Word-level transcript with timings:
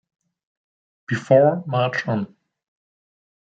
Before 1.07 1.63
March 1.67 2.07
On! 2.07 2.35